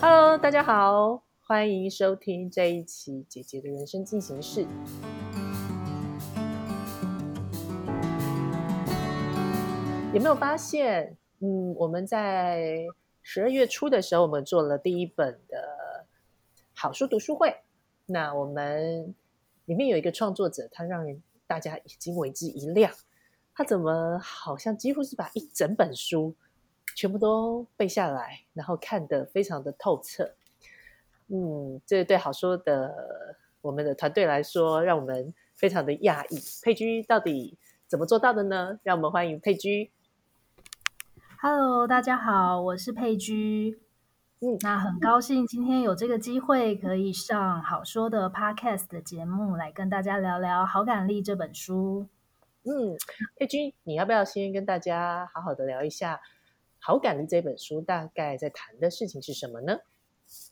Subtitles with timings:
[0.00, 4.66] Hello，大家好，欢迎收听这一期姐姐的人生进行式。
[10.12, 11.16] 有没有发现？
[11.40, 12.86] 嗯，我们在
[13.22, 16.06] 十二月初的时候，我们做了第一本的
[16.74, 17.54] 好书读书会。
[18.06, 19.14] 那我们
[19.64, 22.92] 里面有一个创作者，他让人大家眼睛为之一亮。
[23.54, 26.34] 他怎么好像几乎是把一整本书
[26.94, 30.34] 全部都背下来，然后看得非常的透彻。
[31.28, 36.38] 嗯，这对好说的我们的团队来说，让我们非常的讶异。
[36.62, 38.78] 佩居到底怎么做到的呢？
[38.82, 39.90] 让我们欢迎佩居。
[41.40, 43.80] Hello，大家好，我是佩居。
[44.40, 52.06] 嗯，那很高兴今天有这个机会可以上好说的 Podcast 的节目，来跟大家聊聊《好感力》这本书。
[52.64, 52.96] 嗯，
[53.36, 56.16] 佩君，你要不要先跟大家好好的聊一下
[56.86, 59.78] 《好感力》这本书大概在谈的事情是什么呢？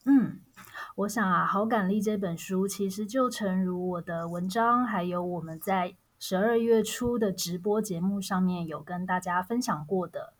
[0.07, 0.41] 嗯，
[0.97, 10.33] 我想啊，《好感力》这本书其实就诚如我的文章，还有我们在十二月初的直播节目上面有跟大家分享过的。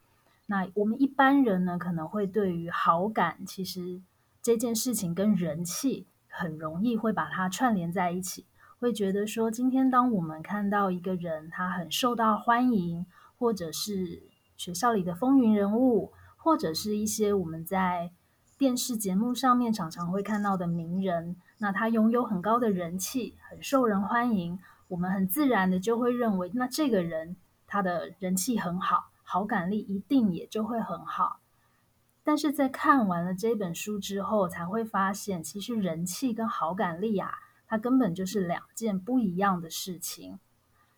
[0.47, 4.01] 那我们一般人呢，可能会对于好感，其实
[4.41, 8.47] 这件事情跟人气很容易会把它串联在一起，
[8.81, 13.05] 会觉得说，今天当我们看到一个人他很受到欢迎，
[13.39, 14.23] 或者是
[14.63, 18.13] 学校里的风云人物，或者是一些我们在
[18.57, 27.35] 电视节目上面常常会看到的名人，那他拥有很高的人气，很受人欢迎，我们很自然的就会认为，那这个人
[27.67, 29.09] 他的人气很好。
[29.25, 31.41] 好感力一定也就会很好，
[32.23, 37.33] 但是在看完了这本书之后，才会发现，其实人气跟好感力啊，
[37.67, 40.39] 它根本就是两件不一样的事情。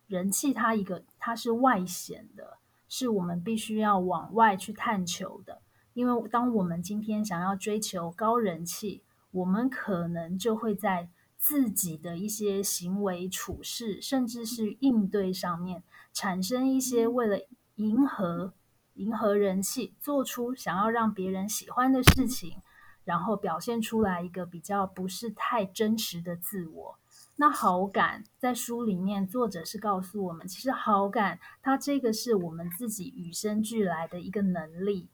[0.08, 2.58] 人气它一个它是外显的，
[2.96, 5.62] 是我们必须要往外去探求的。
[5.94, 17.38] 因为当我们今天想要追求高人气，我们可能就会在自己的一些行为处事，甚至是应对上面，产生一些为了。
[17.76, 18.54] 迎合
[18.92, 22.62] 迎合人气，做出想要让别人喜欢的事情，
[23.02, 26.98] 然后表现出来一个比较不是太真实的自我。
[27.36, 35.08] 那好感在书里面，作者是告诉我们，其实好感它这个是我们自己与生俱来的一个能力。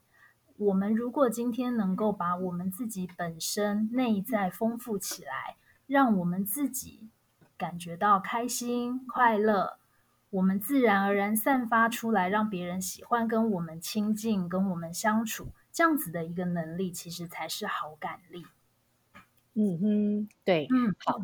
[0.57, 5.55] 我们如果今天能够把我们自己本身内在丰富起来，
[5.87, 7.09] 让我们自己
[7.57, 9.79] 感觉到开心快乐。
[10.29, 18.45] 我们自然而然散发出来，让别人喜欢跟我们亲近、跟我们相处，这样子的一个能力，其实才是好感力。
[19.55, 21.19] 嗯哼，对，嗯，好，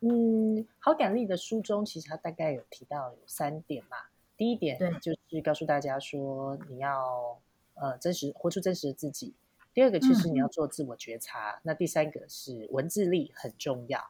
[0.00, 3.96] 嗯，好感力的书中，其实它大概有提到有三点嘛。
[4.36, 7.38] 第一点就是告诉大家说，你要
[7.74, 9.34] 呃真实活出真实的自己。
[9.74, 11.60] 第二个其实你要做自我觉察。
[11.62, 14.00] 那第三个是文字力很重要。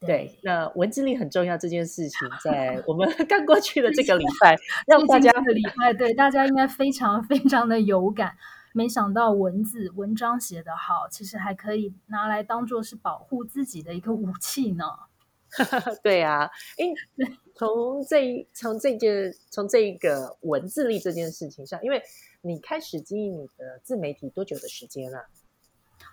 [0.00, 4.56] 对，那文字力很重要这件事情，在我们 刚过去的这个礼拜，
[4.86, 8.36] 让大家的礼拜，对大家应该非常非常的有感。
[8.72, 14.84] 没想到文字文章写得好，其实还可以拿来当做是保护自己的一个武器呢。
[16.02, 16.92] 对啊，哎，
[17.54, 22.02] 从这从这件从这个文字力这件事情上，因为
[22.42, 25.26] 你开始经营你的自媒体多久的时间了？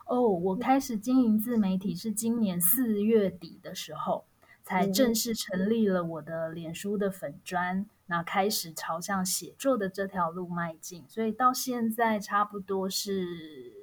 [0.07, 4.25] 哦，我开始经营自媒体是今年四月底的时候，
[4.63, 11.05] 才正式成立了我的脸书的粉砖，那开始朝向写作的这条路迈进。
[11.07, 13.73] 所以到现在差不多是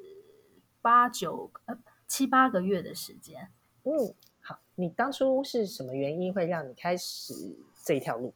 [0.82, 3.50] 八九呃七八个月的时间。
[3.84, 4.14] 嗯，
[4.46, 8.34] 好，你当初是什么原因会让你开始这一条路？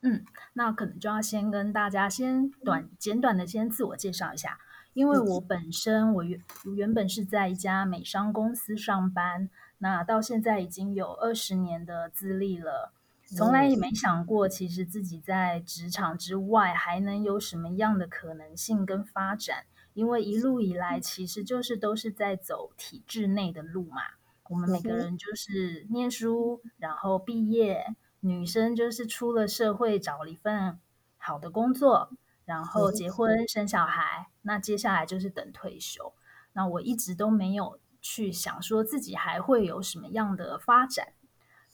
[0.00, 0.24] 嗯，
[0.54, 4.58] 那可能就要先跟大家先短简短的先自我介绍一下。
[4.94, 6.42] 因为我本身我原
[6.74, 12.92] 原本是在一家美商公司上班，那到现在已经有二十年的资历了，
[13.26, 19.66] 从来也没想过，其实自己在职场之外还能有什么样的可能性跟发展。
[19.94, 24.02] 因为一路以来，其实就是都是在走体制内的路嘛。
[24.48, 30.78] 我们每个人就是念书，然后毕业，女生就是出了社会找了一份
[31.16, 32.10] 好的工作。
[32.44, 36.14] 然后结婚生小孩，那接下来就是等退休。
[36.54, 41.12] 那我一直都没有去想说自己还会有什么样的发展，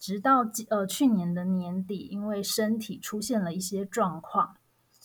[0.00, 4.56] 直到呃去年的年底，因为身体出现了一些状况，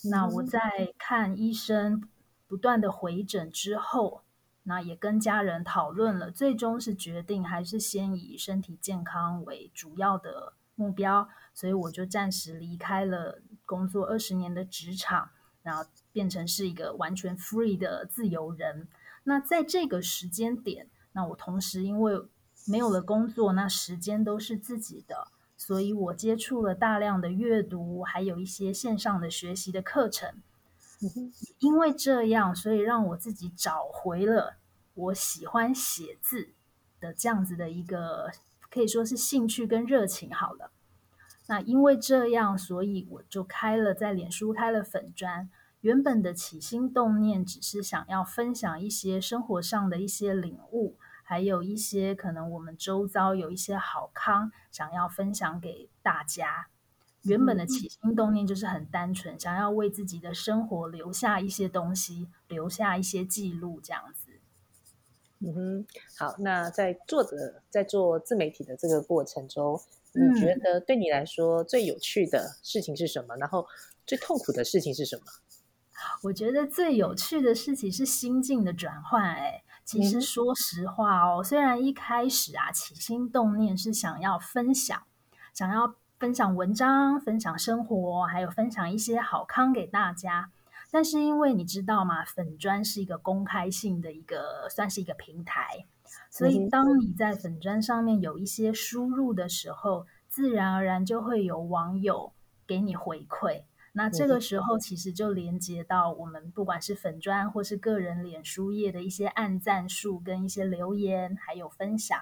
[0.05, 0.59] 那我在
[0.97, 2.09] 看医生
[2.47, 4.23] 不断的回诊之后，
[4.63, 15.29] 那也跟家人讨论了，最终是决定还是先以身体健康为主要的目标，所以我就暂时离开了工作二十年的职场。
[15.61, 15.83] 然后
[16.13, 18.87] 变成是一个完全 free 的自由人，
[19.25, 22.13] 那在这个时间点，那我同时因为
[22.65, 25.27] 没有了工作，那时间都是自己的，
[25.57, 30.41] 所以我接触了大量的阅读，还有一些线上的学习的课程。
[31.59, 34.57] 因为这样，所以让我自己找回了
[34.93, 36.49] 我喜欢写字
[36.99, 38.31] 的这样子的一个，
[38.69, 40.33] 可以说是兴趣跟热情。
[40.33, 40.71] 好了，
[41.47, 45.49] 那因为这样，所以我就开了在脸书开了粉砖。
[45.81, 56.67] 原本的起心动念只是想要分享一些生活上的一些领悟，还有一些可能我们周遭有一些好康，想要分享给大家。
[57.29, 64.39] 原本的起心动念就是很单纯，想要为自己的生活留下一些东西，留下一些记录，这样子。
[65.41, 65.87] 嗯哼，
[66.17, 69.79] 好，那在做的在做自媒体的这个过程中，
[70.11, 73.37] 你觉得对你来说最有趣的事情是什么？
[73.37, 73.65] 然后
[74.05, 75.23] 最痛苦的事情是什么？
[76.23, 79.23] 我觉得最有趣的事情是心境的转换。
[79.23, 85.03] 哎，其实说实话哦，虽然一开始啊起心动念是想要分享，
[85.53, 90.51] 想要分享文章、分享生活，还有分享一些好康给大家，
[90.91, 95.85] 但是因为你知道嘛，粉砖是一个公开性的一个，算是一个平台，
[96.29, 102.33] 所以当你在粉砖上面有一些输入的时候，自然而然就会有网友
[102.67, 103.63] 给你回馈。
[103.93, 112.19] 那这个时候，其实就连接到我们不管是粉砖或是个人脸书页的一些按赞数跟一些留言，还有分享。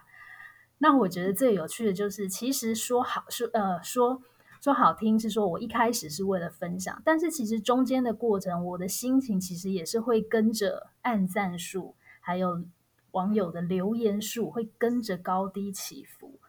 [0.79, 4.21] 那我觉得最有趣的就是，其实说好说呃说
[4.61, 12.63] 说好听是说我一开始是为了分享，但是其实中间的过程，我的心情其实也是会跟着按赞数，还有
[13.11, 16.39] 网友的留言数会跟着高低起伏。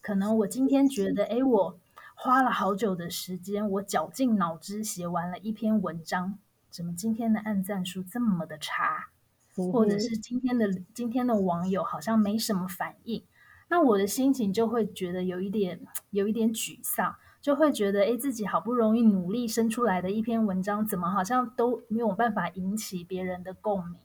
[0.00, 1.78] 可能我今天觉得，哎，我。
[2.18, 6.38] 花了好久的时间，我绞尽脑汁写完了一篇文章，
[6.70, 9.10] 怎么今天的按赞数这么的差？
[9.54, 13.22] 或者是今天的今天的网友好像没什么反应，
[13.68, 15.80] 那我的心情就会觉得有一点
[16.10, 24.00] 有一点沮丧，就会觉得哎，自己好不容易努力生出来的一篇文章，怎么好像都没有办法引起别人的共鸣？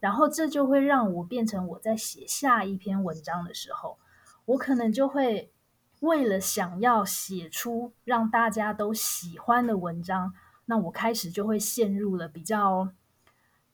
[0.00, 3.98] 然后这就会让我变成我在写下一篇文章的时候，
[4.44, 5.52] 我可能就会。
[6.00, 10.34] 为了想要写出让大家都喜欢的文章，
[10.64, 12.88] 那我开始就会陷入了比较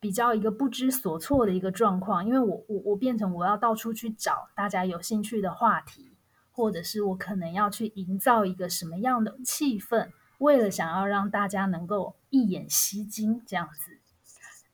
[0.00, 6.12] 比较一个不知所措的一个状况，因为我我我变成我要到处去找大家有兴趣的话题，
[6.52, 13.98] 或者是我可能要去营造一个什么样的气氛，为了想要让大家能够一眼吸睛这样子。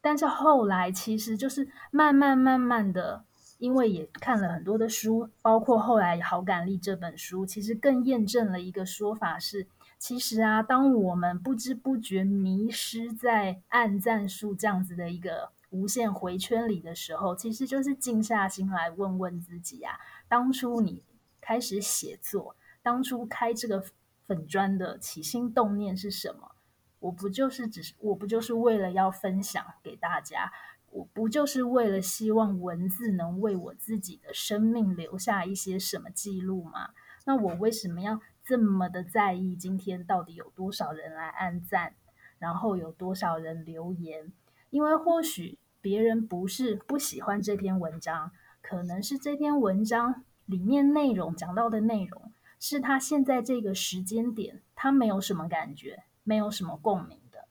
[0.00, 3.24] 但是后来其实就是慢慢慢慢的。
[3.58, 9.68] 因为也看了很多的书，包括后来《好感力》这本书，其实更验证了一个说法是：
[10.06, 19.98] 其实啊，当我们不知不觉迷失在暗战术这样子的一个无限回圈里的时候，其实就是静下心来问问自己啊，
[20.28, 21.02] 当初你
[21.40, 23.82] 开始写作，当初开这个
[24.26, 26.50] 粉砖的起心动念是什么？
[26.98, 30.52] 我不就是只是我不就是为了要分享给大家？
[30.90, 36.90] 我不就是为了希望文字能为我自己的生命留下一些什么记录吗？
[37.24, 41.94] 那我为什么要这么的在意今天到底有多少人来按赞，
[42.38, 44.32] 然后有多少人留言？
[44.70, 57.46] 因为或许别人不是不喜欢这篇文章，可能是这篇文章里面内容讲到的内容是他现在这个时间点他没有什么感觉，没有什么共鸣的。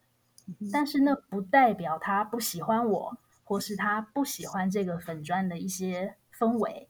[0.72, 3.18] 但是那不代表他不喜欢我。
[3.46, 6.88] 或是他不喜欢这个粉砖的一些氛围，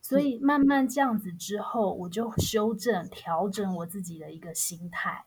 [0.00, 5.24] 所以慢慢这样子之后，我就修正调整我自己的一个心态。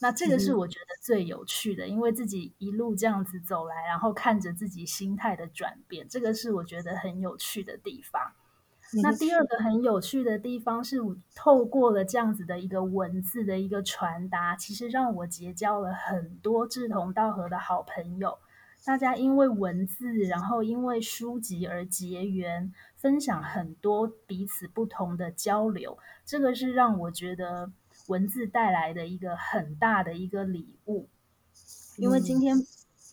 [0.00, 8.32] 那这个是我觉得最有趣的，因为自己一路这样子走来，然后看着自己心态的转变，这个是我觉得很有趣的地方。
[9.02, 10.98] 那第二个很有趣的地方是，
[11.34, 18.38] 透过了这样子的一个文字的一个传达，其实让我结交了很多志同道合的好朋友。
[18.84, 22.72] 大家因为文字，然后因为书籍而结缘，
[23.02, 27.72] 分享很多彼此不同的交流，这个是让我觉得
[28.06, 31.08] 文字带来的一个很大的一个礼物。
[31.96, 32.56] 因为今天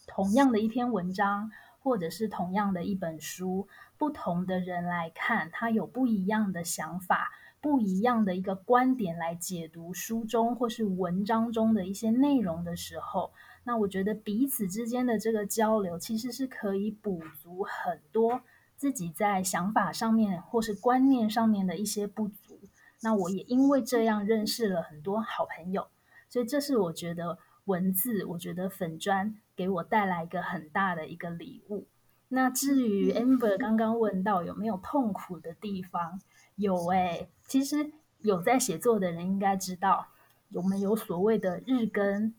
[0.05, 3.67] 同样的一篇文章，或者是同样的一本书，
[3.97, 13.33] 不同的人来看，他有不一样的想法，不一样的一个观点来解读书中或是文章中的一些内容的时候。
[13.63, 18.41] 那我觉得彼此之间的这个交流，其实是可以补足很多
[18.79, 22.61] 自己在想法上面或是观念上面的一些不足。
[23.01, 25.89] 那我也因为这样认识了很多好朋友，
[26.29, 31.87] 所以这是我觉得文字，我觉得粉砖给我带来一个很大的一个礼物。
[32.29, 36.21] 那至于 Amber 刚刚问到有没有痛苦的地方，
[36.55, 40.07] 有哎，其实有在写作的人应该知道，
[40.53, 42.33] 我们有所谓的日更、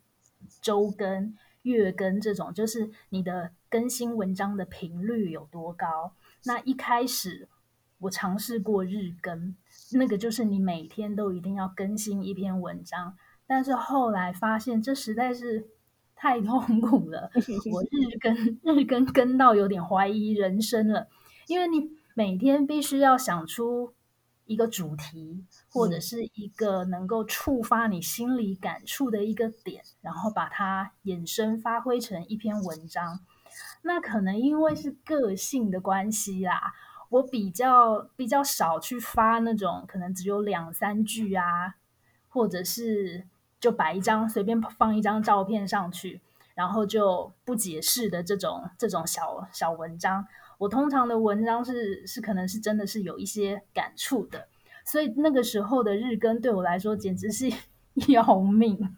[0.63, 6.15] 周更、月更这种，就是你的更新文章的频率有多高。
[6.45, 7.49] 那一开始
[7.99, 9.55] 我尝试过日更，
[9.93, 13.17] 那个就是你每天都一定要更新一篇文章，
[13.47, 15.69] 但是后来发现这实在是
[16.17, 17.31] 太痛苦了，
[17.73, 21.09] 我日更日更更到有点怀疑人生了，
[21.47, 23.93] 因为你每天必须要想出
[24.47, 33.21] 一个主题，或者是一个能够触发你心里感触的一个点，然后把它衍生发挥成一篇文章。
[33.83, 36.73] 那可能因为是个性的关系啦，
[37.09, 41.77] 我比较比较少去发那种可能只有两三句啊，
[42.29, 43.27] 或者是
[43.59, 46.21] 就摆一张随便放一张照片上去，
[46.55, 50.27] 然后就不解释的这种这种小小文章。
[50.59, 54.47] 我通常的文章是是可能是真的是有一些感触的，
[54.85, 57.51] 所以那个时候的日更对我来说简直是
[58.09, 58.97] 要命。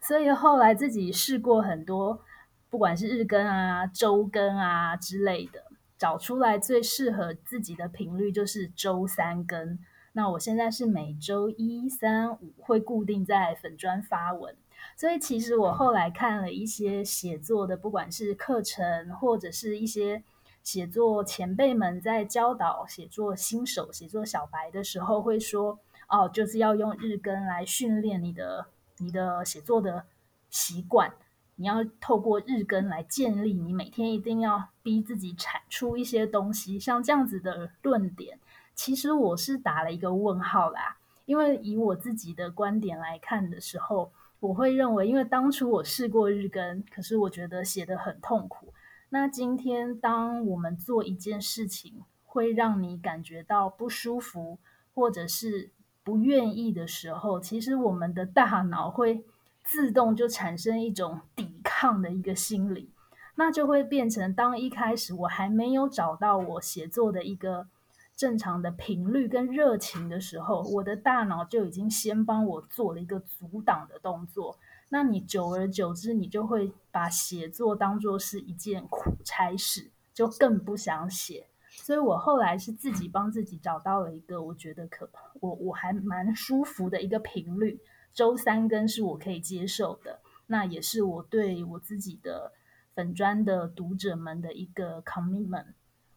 [0.00, 2.22] 所以后来自己试过很多。
[2.70, 5.64] 不管是日更啊、周更啊之类的，
[5.96, 9.78] 找出来最适合自己的频率就是周三更。
[10.12, 14.56] 那我现在是每周一、三、五会固定在粉砖发文，
[14.96, 20.24] 所以其实我后来看了一些写作的，不管是课程或者是一些
[20.64, 28.66] 写作前辈们在教导写作新手、写作小白的时候，会说哦，就是要用日更来训练你的
[28.98, 30.04] 你的写作的
[30.50, 31.12] 习惯。
[31.60, 38.38] 你要透过日更来建立，你每天一定要逼自己产出一些东西，像这样子的论点，
[38.76, 40.98] 其实我是打了一个问号啦。
[41.26, 48.72] 因为以我自己的观点来看的时候，我会认为，因为当初我试过日更，可是我觉得写的很痛苦。
[49.08, 54.58] 那今天当我们做一件事情，会让你感觉到不舒服，
[54.94, 55.72] 或者是
[56.04, 59.24] 不愿意的时候，其实我们的大脑会。
[59.70, 62.90] 自动就产生一种抵抗的一个心理，
[63.34, 67.68] 那就会变成当一开始我还没有找到我写作的一个
[68.16, 74.58] 正常的频率跟热情的时候，我的大脑就已经先帮我做了一个阻挡的动作。
[74.88, 81.46] 那你久而久之，你就会把写作当做是一件苦差事，就更不想写。
[81.68, 85.08] 所以我后来是自己帮自己找到了一个我觉得可
[85.40, 87.78] 我我还蛮舒服的一个频率。
[88.12, 92.52] 周三更是我可以接受的，那也是我对我自己的
[92.94, 95.66] 粉砖的读者们的一个 commitment。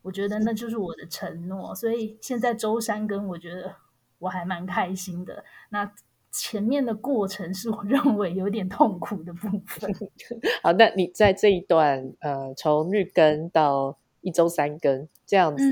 [0.01, 3.75] 我觉得那就是我的承诺，所以现在周三更，我觉得
[4.17, 5.43] 我还蛮开心的。
[5.69, 5.93] 那
[6.31, 9.93] 前面的过程是我认为有点痛苦的部分。
[10.63, 15.63] 好，那你在这一段呃，从日更到一周三更这样子，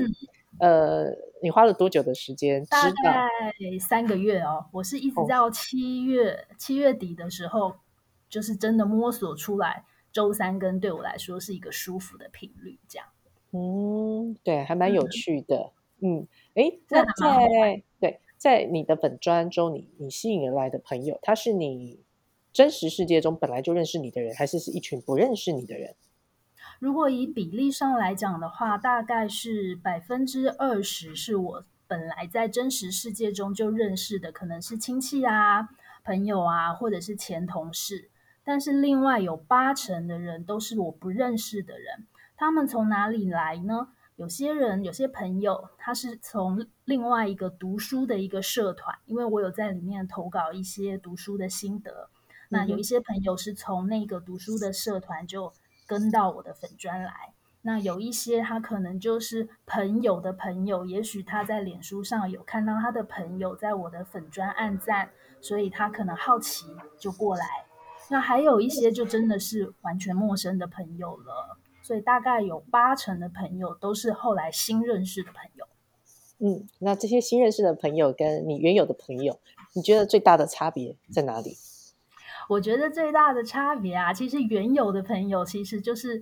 [0.60, 1.29] 呃。
[1.42, 2.64] 你花了多久的时间？
[2.66, 3.28] 大概
[3.80, 4.66] 三个月哦。
[4.72, 7.74] 我是一直到七月七月底的时候，
[8.28, 12.78] 就是真的摸索出来，周三更对我来说是一个舒服的频率。
[12.88, 13.06] 这样，
[13.52, 15.72] 嗯，对，还蛮有趣的。
[16.00, 22.00] 嗯，哎，那在对在你的本专中，你你吸引而来的朋友，他是你
[22.52, 25.94] 真实世界中本来就认识你的人，还是是一群不认识你的人？
[26.80, 35.68] 如果以比例上来讲的话，大概是百分之二十是我本来在真实世界中就认识的，可能是亲戚啊、
[36.02, 38.08] 朋友啊，或者是前同事。
[38.42, 42.06] 但是另外有八成的人都是我不认识的人。
[42.34, 43.88] 他们从哪里来呢？
[44.16, 52.08] 有些人、有些朋友，他是从另外一个读书的一个社团，因为我有在里面投稿一些读书的心得。
[52.48, 55.52] 那有一些朋友是从那个读书的社团就。
[55.90, 66.66] 跟到我的粉砖来，那有一些他可能就是朋友的朋友，也许他在脸书上有看到他的朋友在我的粉砖按赞，所以他可能好奇
[66.96, 67.44] 就过来。
[68.08, 75.66] 那还有一些就真的是完全陌生的朋友了，所以大概有八成的朋友都是后来新认识的朋友。
[76.38, 79.40] 嗯，那这些新认识的朋友跟你原有的朋友，
[79.74, 81.56] 你觉得最大的差别在哪里？
[82.50, 86.20] 我觉得最大的差别啊，其实原有的朋友，其实就是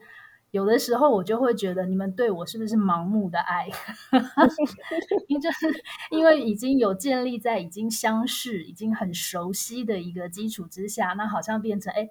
[0.51, 3.67] 有的时候我就会觉得你们对我是不是盲目的爱？
[5.27, 5.67] 因为就是
[6.11, 12.11] 因为已经有建立在已经相识、已经很熟悉的一个基础之下，那好像变成哎，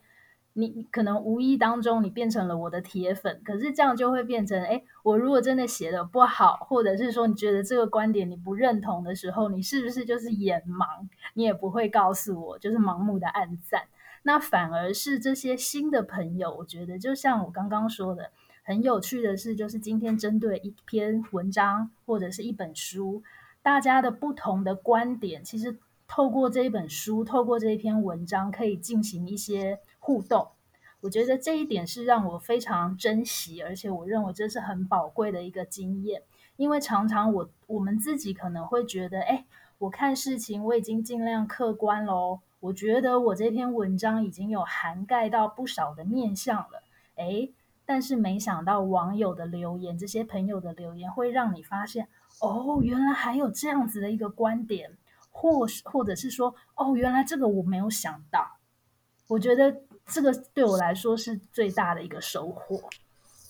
[0.53, 11.07] 你可能无意当中你变成了我的铁粉，可是这样就会变成哎，我如果真的写的不好，或者是说你觉得这个观点你不认同的时候，你是不是就是眼盲？
[11.35, 13.83] 你也不会告诉我，就是盲目的暗赞。
[14.27, 18.29] 那反而是这些新的朋友，我觉得就像我刚刚说的，
[18.61, 23.23] 很有趣的是，就是今天针对一篇文章或者是一本书，
[23.61, 25.77] 大家的不同的观点，其实
[26.09, 30.49] 透过这一本书，透过这一篇文章，可以进行一些互动。
[30.99, 36.21] 我觉得这一点是让我非常珍惜，而且我认为这是很宝贵的一个经验。
[36.57, 39.45] 因为常常我我们自己可能会觉得，哎，
[39.77, 46.83] 我看事情我已经尽量客观喽，我觉得我这篇文章已经有涵盖到不少的面向了，
[47.15, 47.49] 哎。
[47.89, 52.09] 但是没想到网友的留言，这些朋友的留言会让你发现，
[52.41, 54.97] 哦，原来还有这样子的一个观点，
[55.31, 58.57] 或或者是说，哦，原来这个我没有想到。
[59.29, 62.89] 我觉得这个对我来说是最大的一个收获。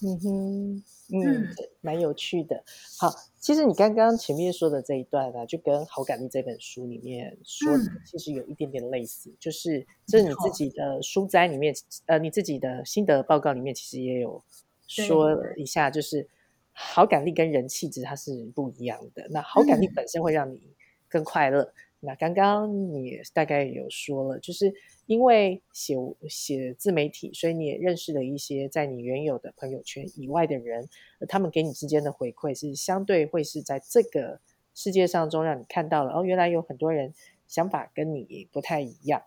[0.03, 1.47] 嗯哼，嗯，
[1.81, 2.61] 蛮有趣的。
[2.99, 3.09] 好，
[3.39, 9.33] 其实你刚刚前面说的这一段呢，就跟《好感力》这本书里面说的，其实有一点点类似。
[9.39, 11.73] 就是这是你自己的书斋里面，
[12.07, 14.43] 呃，你自己的心得报告里面，其实也有
[14.85, 16.27] 说一下，就是
[16.73, 19.27] 好感力跟人气值它是不一样的。
[19.29, 20.61] 那好感力本身会让你
[21.07, 21.71] 更快乐。
[22.01, 24.73] 那刚刚你大概有说了，就是。
[25.07, 25.95] 因为写
[26.29, 30.87] 写自媒体，所以你也认识了一些在你原有的朋友圈以外的人，
[31.27, 34.39] 他们给你之间的回馈是相对会是在这个
[34.75, 37.13] 世界上中让你看到了哦，原来有很多人
[37.47, 39.23] 想法跟你不太一样。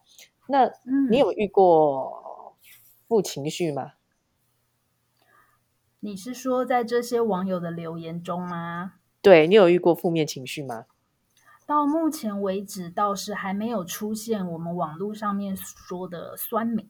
[0.49, 0.71] 那
[1.11, 2.57] 你有遇过
[3.09, 3.95] 负情绪吗？
[6.01, 8.95] 你是说在这些网友的留言中吗？
[9.23, 10.87] 对你有遇过负面情绪吗？
[11.71, 16.85] 到目前为止，倒是还没有出现我们网络上面说的酸民。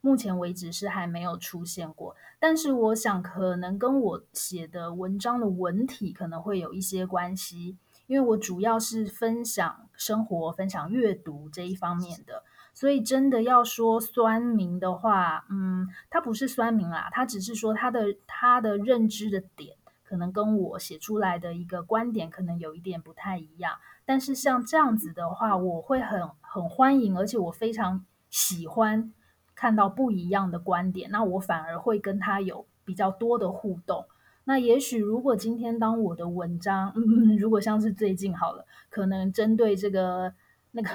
[0.00, 12.42] 目前为止是还没有出现过，但是我想可能跟我写的文章的文体可能会有一些关系，因为我主要是分享生活、分享阅读这一方面的，
[12.74, 23.74] 所以真的要说酸民的话，嗯，他不是酸民啦，他只是说他的他的认知的点，可能跟我写出来的一个观点可能有一点不太一样。
[24.04, 29.12] 但是像这样子的话，我会很很欢迎，而且我非常喜欢
[29.54, 31.10] 看到不一样的观点。
[31.10, 34.06] 那我反而会跟他有比较多的互动。
[34.44, 40.34] 那也许如果今天当我的文章，嗯，如果像是最近好了，可能针对这个
[40.72, 40.90] 那个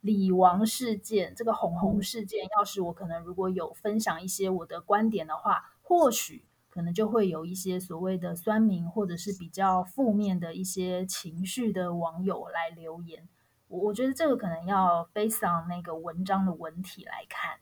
[0.00, 6.44] 李王事件，这个红红事件，要是我可能如果有分享一些我的观点的话，或许。
[6.78, 13.28] 可能就会有一些所谓的酸民，或者是比较负面的一些情绪的网友来留言。
[13.66, 17.58] 我我觉得这个可能要 based on 那个文章的文体来看。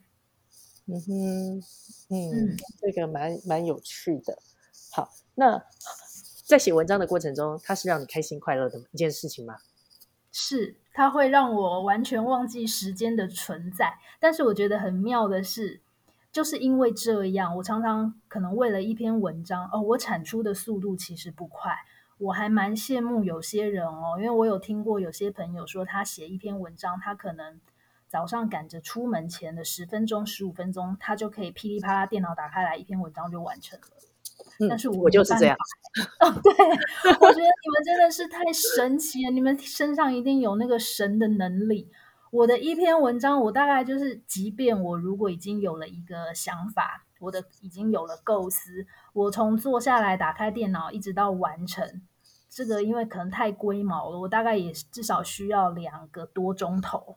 [0.84, 1.60] 嗯哼，
[2.10, 4.36] 嗯，这个蛮蛮有趣的。
[4.92, 5.64] 好，那
[6.44, 9.56] 在写文章的过程中，它是让你开心快乐的一件事情吗？
[10.30, 13.98] 是，它会让我完全忘记时间的存在。
[14.20, 15.80] 但是我觉得很妙的是。
[16.36, 21.74] 就是因为这样，我常常可能为了一篇文章哦，我产出的速度其实不快。
[22.18, 27.58] 我还蛮羡慕有些人哦，因为我有听过有些朋友说，他写一篇文章，他可能
[28.06, 33.86] 早上赶着出门前的十分钟、十五分钟，他就可以噼里啪啦电脑打开来，一篇文章就完成了。
[34.68, 35.56] 但是我就是这样。
[36.20, 41.90] 哦，对，我觉得你们真的是太神奇了，你们身上一定有那个神的能力。
[42.36, 52.02] 我的一篇文章，我大概就是，即便我如果已经有了一个想法，我的已经有了构思，我从坐下来打开电脑一直到完成，
[52.50, 57.16] 这个因为可能太龟毛了，我大概也至少需要两个多钟头，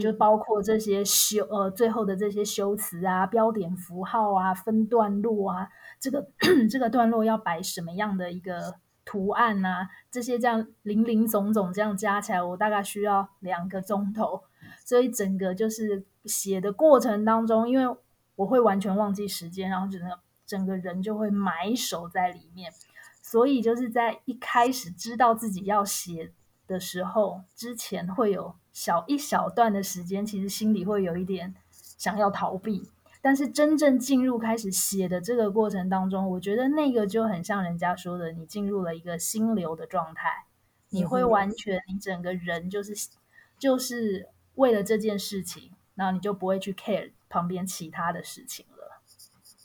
[0.00, 6.28] 就包括这些修呃最后的这些修辞啊、标点符号啊、分段落啊，这个
[6.70, 8.76] 这个段落要摆什么样的一个。
[9.08, 14.42] 图案呐，这些这样零零总总这样加起来，我大概需要两个钟头。
[14.84, 17.96] 所以整个就是写的过程当中，因为
[18.36, 22.70] 我会完全忘记时间，然后整个整个人就会埋首在里面。
[23.22, 26.32] 所以就是在一开始知道自己要写
[26.66, 32.90] 的时候，之前会有小一小段的时间，其实心里会有一点想要逃避。
[33.20, 40.46] 但是真正进入开始写的这个过程当中，我觉得那个就很像人家说的，你进入了一个心流的状态，
[40.90, 42.94] 你会完全，你整个人就是
[43.58, 49.02] 就是为了这件事情，然后你就不会去 care 旁边其他的事情了。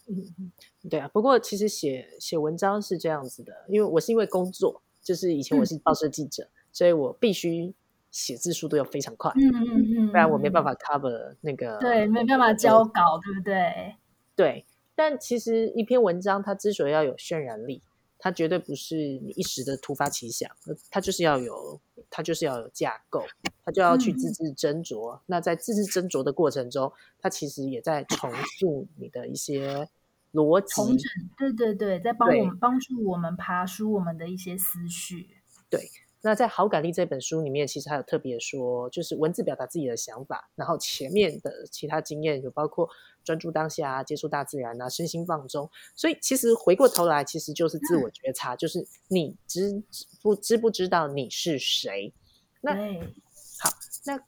[0.07, 0.51] 嗯，
[0.89, 1.07] 对啊。
[1.13, 7.73] 不过其实写写文章是这样子的，因为我是因为工作，就是以前我是报社记者，所以我必须。
[8.13, 13.95] 写字速度要非常快，嗯嗯嗯，不然我没办法 cover 那个，对，没办法交稿，对不对？
[14.35, 17.81] 对，但其实一篇文章它之所以要有渲染力，
[18.19, 20.47] 它绝对不是你一时的突发奇想，
[20.91, 23.23] 它就是要有，它就是要有架构，
[23.65, 25.19] 它就要去字字斟酌。
[25.25, 29.89] 那在字字斟酌的过程中，它其实也在重塑你的一些
[30.33, 35.29] 逻辑，重整，对对对，在帮我们帮助我们爬梳我们的一些思绪。
[35.67, 35.89] 对，
[36.23, 42.89] 那在《好感力》这本书里面，其实还有特别说，就是文字表达自己的想法，然后前面的其他经验有包括
[43.23, 45.69] 专注当下、接触大自然啊、身心放松。
[45.93, 49.83] 所以其实回过头来，其实就是自我觉察，就是你知
[50.21, 52.13] 不知不知道你是谁？
[52.61, 53.69] 那好，
[54.05, 54.19] 那。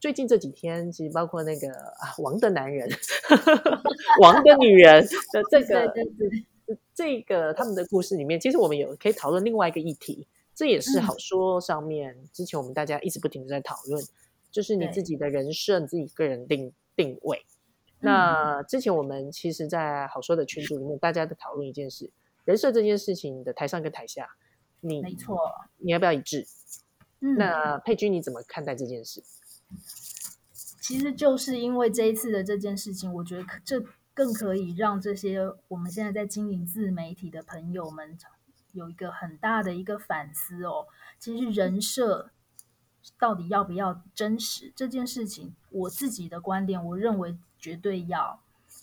[0.00, 2.86] 最近这几天，其实包括那个啊，王的男人，
[4.20, 5.94] 王的女人的这 个
[6.94, 14.02] 这个他们的故事里面，其实我们有可以讨论另外一个议题，这也是好说上面之前我们大家一直不停的在讨论，
[14.50, 17.44] 就是你自己的人设、你自己个人定定位。
[18.00, 22.10] 那之前我们其实，在好说的群组里面，大家在讨论一件事，
[22.44, 24.28] 人设这件事情的台上跟台下，
[24.80, 25.38] 你没错，
[25.78, 26.46] 你要不要一致？
[27.18, 29.22] 那佩君你怎么看待这件事？
[30.82, 38.18] 其实就是因为这一次的这件事情，我觉得这更可以让这些我们现在在经营自媒体的朋友们
[38.74, 40.86] 有一个很大的一个反思哦。
[41.18, 42.30] 其实人设
[43.18, 48.40] 到底要不要真实这件事情，我自己的观点，我认为绝对要。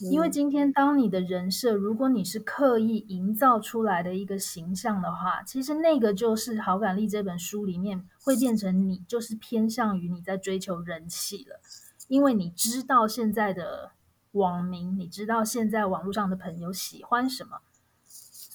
[0.10, 11.60] 因为今天当你的人设，如果你是刻意营造出来的一个形象的话，其实那个就是《好感力》这本书里面会变成你，就是偏向于你在追求人气了。
[12.08, 13.92] 因为你知道现在的
[14.32, 17.60] 网民，你知道现在网络上的朋友喜欢什么，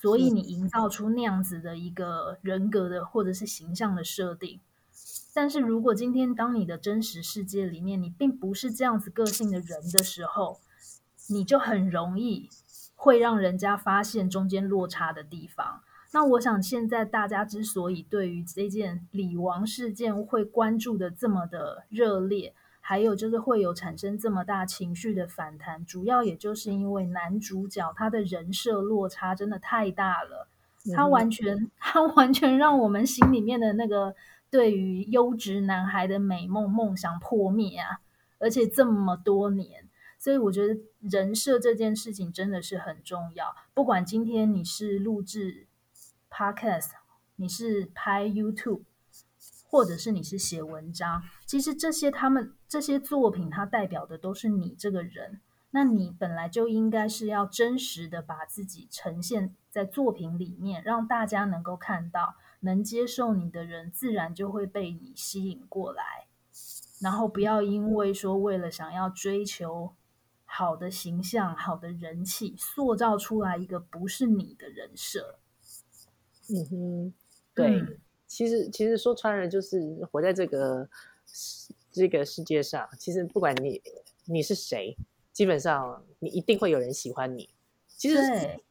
[0.07, 4.61] 所以你营造出那样子的一个人格的或者是形象的设定。
[5.35, 10.61] 但是如果今天当你的真实世界里面，你并不是这样子个性的人的时候，
[11.29, 12.49] 你就很容易
[12.95, 15.83] 会让人家发现中间落差的地方。
[16.13, 22.55] 那我想现在大家之所以对于这件李王事件会关注的这么的热烈。
[22.89, 30.47] 还有就是会有产生这么大情绪的反弹，主要也就是因为男主角他的人设落差真的太大了，
[30.95, 34.15] 他完全他完全让我们心里面的那个
[34.51, 37.99] 对于优质男孩的美梦梦想破灭啊！
[38.39, 43.53] 而且这么多年，所以我觉得人设这件事情真的是很重要。
[43.75, 45.67] 不管今天你是录制
[46.31, 46.91] Podcast，
[47.35, 48.83] 你是拍 YouTube。
[49.77, 55.43] 或者是你是写文章，其实这些他们这些作品，它代表的都是你这个人。
[55.73, 66.03] 那你本来就应该是要真实的把自己呈现在作品里面，让大家能够看到，能接受你的人，自然就会被你吸引过来。
[67.03, 69.95] 然后不要因为说为了想要追求
[70.47, 75.39] 好的形象、好的人气，塑造出来一个不是你的人设。
[76.49, 77.15] 嗯哼，
[77.55, 78.01] 对。
[78.37, 79.81] 其实，其实说穿了，就是
[80.13, 80.87] 活在这个
[81.91, 82.87] 这个世界上。
[82.99, 83.81] 其实，不管你
[84.27, 84.95] 你是谁，
[85.33, 87.49] 基本上你一定会有人喜欢你。
[87.97, 88.19] 其实，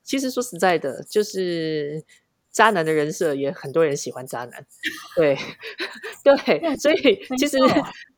[0.04, 2.04] 其实说实在的，就是
[2.52, 4.64] 渣男的人设也很多人喜欢渣男。
[5.16, 5.36] 对，
[6.24, 7.58] 对，所以其实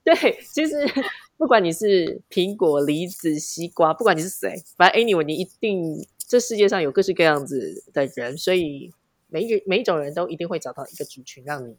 [0.04, 0.86] 对，其实
[1.38, 8.92] 不管你是苹果、梨子、西瓜，不管你是谁，反正 anyway，你一定这世界上有各式各样子的人，所以。
[9.28, 11.78] 每一每一种人都一定会找到一个族群让你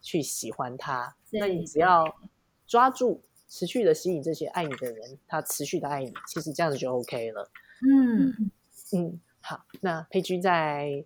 [0.00, 2.04] 去喜欢他，那你只要
[2.66, 7.50] 抓住持续的吸引这些爱你的人，他持续的爱你，其实这样子就 OK 了。
[7.86, 8.50] 嗯
[8.92, 11.04] 嗯，好，那佩君在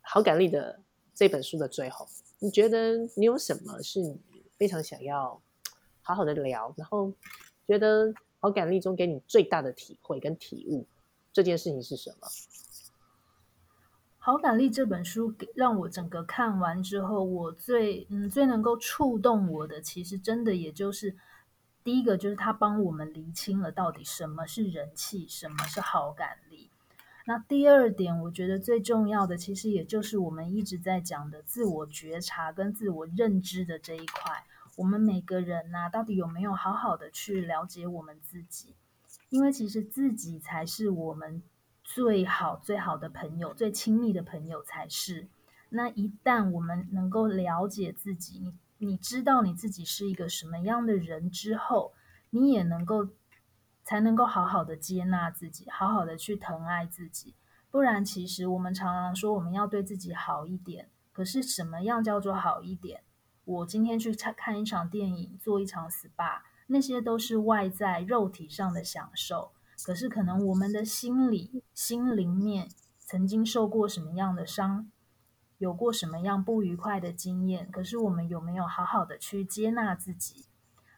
[0.00, 0.80] 好感力的
[1.14, 4.20] 这本书的最后，你觉得你有什么是你
[4.56, 5.40] 非常想要
[6.00, 7.12] 好好的聊，然后
[7.66, 10.86] 觉得好感力中给你最大的体会跟体悟
[11.32, 12.28] 这件事情是什么？
[14.24, 21.16] 好感力这本书给让我整个看完之后，我最嗯最能够触动我的，其实真的也就是
[21.82, 26.70] 第一个，就是他帮我们厘清了到底什么是人气，什么是好感力。
[27.26, 34.44] 那第二点，我觉得最重要的，其实也就是我们一直在讲的自我觉察跟自我认知的这一块。
[34.76, 38.76] 我们每个人呐，到底有没有好好的去了解我们自己？
[39.30, 41.42] 因为其实自己才是我们。
[41.94, 45.28] 最好最好的朋友，最亲密的朋友才是。
[45.68, 48.54] 那一旦我们能够了解自己，你
[48.86, 51.92] 你知道你自己是一个什么样的人之后，
[52.30, 53.08] 你也能够
[53.84, 57.34] 才能够好好的接纳自己，好好的去疼爱自己。
[57.70, 63.02] 不然，其实我们常常说我们要对自己好一点，可是什么样叫做好一点？
[63.44, 69.52] 我今天去看看一场电影，做一场 SPA，那些都是外在肉体上的享受。
[69.84, 72.68] 可是，可能我们的心里、心灵面
[72.98, 74.90] 曾经受过什么样的伤，
[75.58, 77.68] 有过什么样不愉快的经验？
[77.70, 80.46] 可是，我们有没有好好的去接纳自己？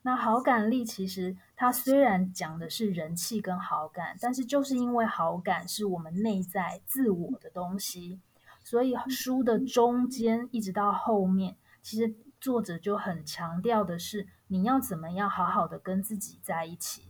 [0.03, 8.20] 那好感力其实它虽然讲的是人气跟好感，但是就是因为好感是我们内在自我的东西，
[8.62, 17.05] 所以书的中间一直到后面，其实作者就很强调的是你要怎么样好好的跟自己在一起，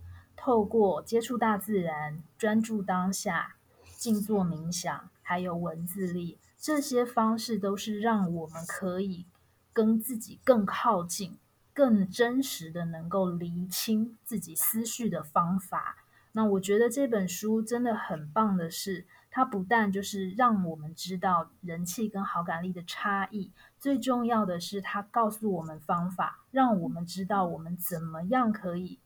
[0.45, 3.55] 透过接触大自然、专注当下、
[3.97, 9.25] 静坐冥想，还有文字力这些方式，都是让我们可以
[9.73, 11.39] 跟自己更靠近。
[11.73, 15.97] 更真实的能够厘清自己思绪的方法。
[16.33, 28.99] 那我觉得这本书真的很棒的是，它不但就是让我们知道人气跟好感力的差异，最重要的是它告诉我们方法，让我们知道我们怎么样可以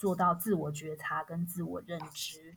[0.00, 2.56] 做到自我觉察跟自我认知。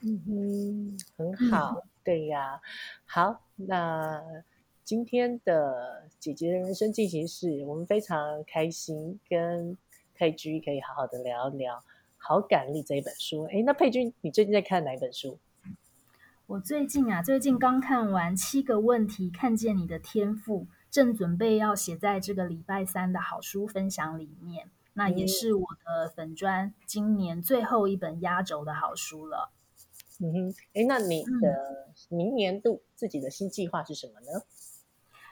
[0.00, 2.60] 嗯哼，很好，对呀。
[3.04, 4.22] 好，那。
[4.84, 9.76] 今天的姐姐的人生进行式，我们非常开心跟
[10.14, 11.78] 佩君可以好好的聊一聊
[12.16, 13.48] 《好感力》这一本书。
[13.50, 15.40] 哎，那佩君，你最近在看哪一本书？
[16.46, 24.70] 我最近啊，最近刚看完《七个问题看见你的天赋》，正准备要写在这个礼拜三的好书分享里面。
[24.98, 29.50] 那也是我的粉砖今年最后一本压轴的好书了。
[30.18, 34.42] 嗯哼，哎，那你的明年度自己的新计划是什么呢？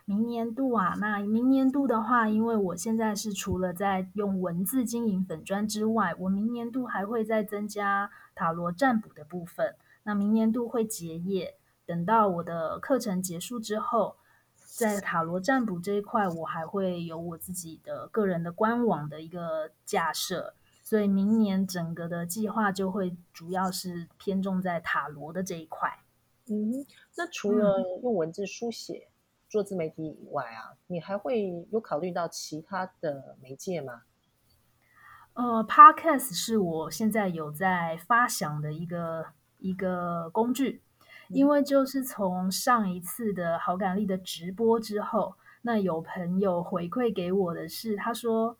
[0.04, 9.74] 明年度啊，那明年度的话，因为我现在是除了在用文字经营粉砖之外，我明年度还会再增加塔罗占卜的部分。
[10.02, 11.54] 那明年度会结业，
[11.86, 14.16] 等到我的课程结束之后，
[14.76, 20.54] 在塔罗占卜这一块，我还会有我自己的个人的官网的一个架设。
[20.82, 26.00] 所以明年整个的计划就会主要是偏重在塔罗的这一块。
[26.46, 26.84] 嗯，
[27.16, 29.08] 那除了用文字书写。
[29.46, 34.02] 做自媒体以外啊，你还会有考虑到其他的媒介吗？
[35.34, 39.26] 呃，Podcast 是我现在有在发想的一个
[39.58, 40.82] 一个工具，
[41.28, 48.56] 因为就是从上一次的好感力的直播之后，那有朋友回馈给我的是，他说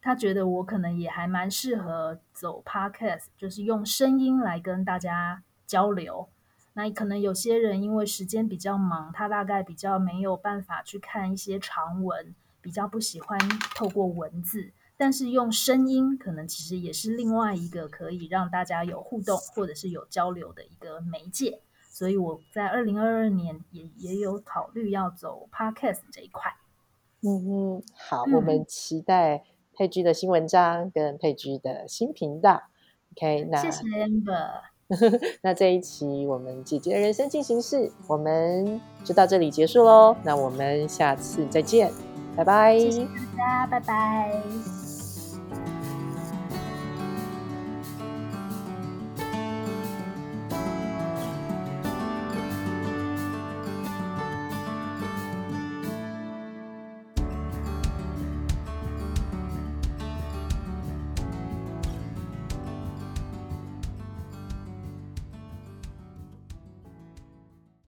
[0.00, 6.28] 他觉得我可能也还蛮适合走 Podcast，就是用声音来跟大家交流。
[6.74, 13.36] 那可能有些人因为时间比较忙，他大概比较没有办法去看一些长文，比较不喜欢
[13.74, 21.60] 透过文字，但是用声音可能其实也是另外一个可以让大家有互动或者是有交流的一个媒介。
[21.98, 26.54] 所以我在二零二二年也也有考虑要走 podcast 这一块。
[27.22, 29.42] 嗯嗯，好，我们期待
[29.76, 32.62] 佩居的新文章跟佩居的新频道。
[33.16, 34.60] OK，那谢谢 Amber。
[35.42, 40.16] 那这一期我们姐姐的人生进行式，我们就到这里结束喽。
[40.22, 41.90] 那我们下次再见，
[42.36, 42.78] 拜拜。
[42.78, 43.04] 谢谢
[43.36, 44.77] 大家，拜拜。